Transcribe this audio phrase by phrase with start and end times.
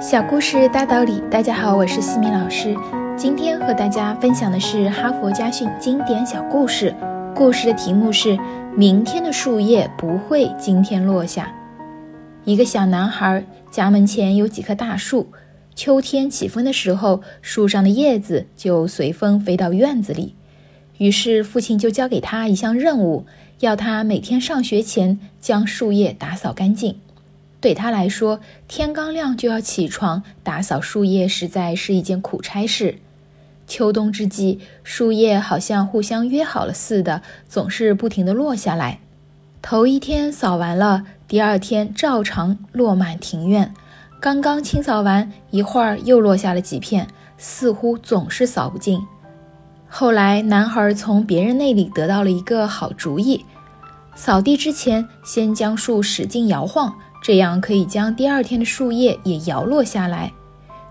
[0.00, 2.74] 小故事大道理，大家好，我是西米老师。
[3.18, 6.96] 今天和大家分享的是哈佛家训经典小故事。
[7.36, 8.30] 故事的题目是
[8.74, 11.44] 《明天的树叶不会今天落下》。
[12.50, 15.26] 一个小男孩家门前有几棵大树，
[15.74, 20.34] 秋天起风的时候，树上的叶子就随风飞到院子里。
[20.96, 23.26] 于是父亲就交给他一项任务，
[23.58, 26.96] 要他每天上学前将树叶打扫干净。
[27.60, 32.98] 对他来说，天刚亮就要起床打扫树叶，实在是一件苦差事。
[33.66, 39.00] 秋冬之际，树叶好像互相约好了似的，总是不停地落下来。
[39.62, 43.74] 头一天扫完了，第二天照常落满庭院。
[44.18, 49.00] 刚刚清扫完，一会儿又落下了几片，似乎总是扫不尽。
[49.86, 53.44] 后来，男孩从别人那里得到了一个好主意：
[54.14, 56.96] 扫地之前，先将树使劲摇晃。
[57.22, 60.32] 这样可以将第二天的树叶也摇落下来。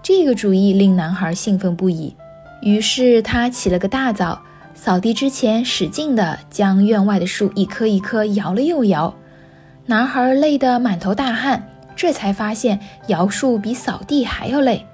[0.01, 2.15] 这个主意令男孩兴奋不已，
[2.61, 4.41] 于是他起了个大早，
[4.73, 9.13] 扫地之前使劲地将院外的树一棵一棵摇了又摇。
[9.85, 14.85] 男孩累得满头大汗，这才发现摇树比扫地还要累。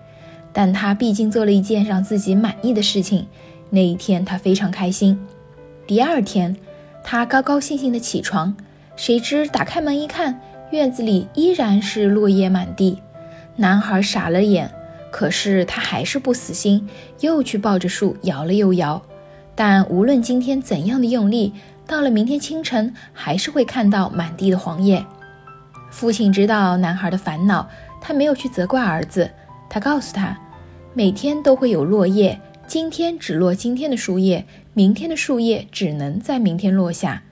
[0.54, 3.28] 但他毕竟做了一件让自己满意的事情，
[3.70, 5.20] 那一天他非常开心。
[5.86, 6.56] 第二天，
[7.04, 8.56] 他高高兴兴地起床，
[8.96, 10.40] 谁知打开门一看。
[10.76, 13.02] 院子里依然是落叶满地，
[13.56, 14.70] 男孩傻了眼，
[15.10, 16.88] 可是他还是不死心，
[17.22, 19.02] 又去抱着树摇了又摇。
[19.56, 21.54] 但无论今天怎样的用力，
[21.88, 25.04] 到了明天清晨，还是会看到满地的黄叶。
[25.90, 27.70] 父亲知道男孩的烦恼，
[28.02, 29.32] 他没有去责怪儿子，
[29.70, 30.38] 他告诉他，
[30.94, 32.38] 每天都会有落叶，
[32.68, 37.24] 今天只落今天的树叶，明天的树叶只能在明天落下。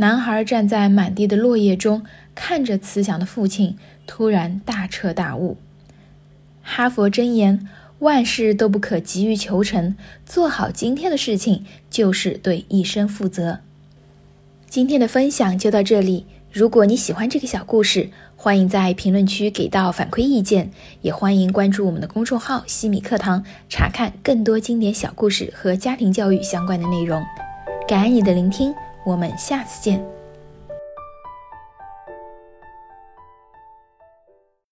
[0.00, 5.56] 男孩站在满地的落叶中，看着慈祥的父亲，突然大彻大悟。
[6.62, 7.68] 哈佛箴言：
[7.98, 13.58] 万事都不可急于求成，做好今天的事情就是对一生负责。
[14.68, 16.26] 今天的分享就到这里。
[16.52, 20.70] 如果你喜欢这个小故事，欢迎在评论区给到反馈意见，
[21.02, 27.20] 也欢迎关注我们的公众号“西米课堂”，查看更多经典小故事和家庭教育相关的内容。
[27.88, 28.72] 感恩你的聆听。
[29.08, 30.17] 我们下次见。